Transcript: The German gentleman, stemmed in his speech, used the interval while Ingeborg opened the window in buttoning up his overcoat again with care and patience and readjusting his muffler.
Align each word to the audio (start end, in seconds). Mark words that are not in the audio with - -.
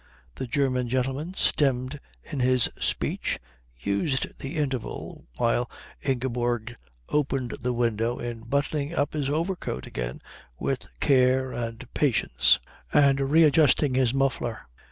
The 0.33 0.47
German 0.47 0.89
gentleman, 0.89 1.35
stemmed 1.35 1.99
in 2.23 2.39
his 2.39 2.63
speech, 2.79 3.37
used 3.79 4.29
the 4.39 4.55
interval 4.57 5.27
while 5.37 5.69
Ingeborg 6.01 6.75
opened 7.09 7.51
the 7.61 7.71
window 7.71 8.17
in 8.17 8.39
buttoning 8.39 8.95
up 8.95 9.13
his 9.13 9.29
overcoat 9.29 9.85
again 9.85 10.19
with 10.57 10.87
care 11.01 11.51
and 11.51 11.87
patience 11.93 12.59
and 12.91 13.19
readjusting 13.19 13.93
his 13.93 14.11
muffler. 14.11 14.61